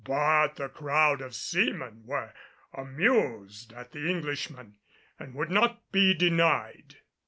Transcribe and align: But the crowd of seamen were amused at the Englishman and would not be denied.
But 0.03 0.55
the 0.55 0.67
crowd 0.67 1.21
of 1.21 1.35
seamen 1.35 2.07
were 2.07 2.33
amused 2.73 3.71
at 3.71 3.91
the 3.91 4.09
Englishman 4.09 4.79
and 5.19 5.35
would 5.35 5.51
not 5.51 5.91
be 5.91 6.15
denied. 6.15 6.95